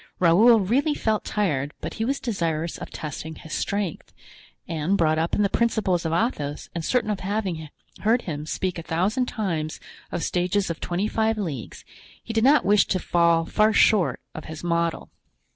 [0.17, 4.11] Raoul really felt tired, but he was desirous of testing his strength,
[4.67, 8.79] and, brought up in the principles of Athos and certain of having heard him speak
[8.79, 9.79] a thousand times
[10.11, 11.85] of stages of twenty five leagues,
[12.23, 15.11] he did not wish to fall far short of his model.